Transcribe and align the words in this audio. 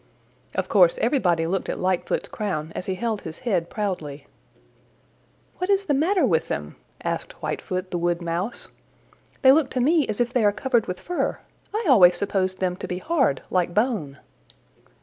Of 0.55 0.67
course 0.67 0.97
everybody 0.97 1.45
looked 1.45 1.69
at 1.69 1.77
Lightfoot's 1.77 2.27
crown 2.29 2.71
as 2.73 2.87
he 2.87 2.95
held 2.95 3.21
his 3.21 3.37
head 3.37 3.69
proudly. 3.69 4.25
"What 5.59 5.69
is 5.69 5.85
the 5.85 5.93
matter 5.93 6.25
with 6.25 6.47
them?" 6.47 6.75
asked 7.03 7.33
Whitefoot 7.33 7.91
the 7.91 7.99
Wood 7.99 8.19
Mouse. 8.19 8.69
"They 9.43 9.51
look 9.51 9.69
to 9.69 9.79
me 9.79 10.07
as 10.07 10.19
if 10.19 10.33
they 10.33 10.43
are 10.43 10.51
covered 10.51 10.87
with 10.87 10.99
fur. 10.99 11.37
I 11.71 11.85
always 11.87 12.17
supposed 12.17 12.59
them 12.59 12.77
to 12.77 12.87
be 12.87 12.97
hard 12.97 13.43
like 13.51 13.75
bone." 13.75 14.17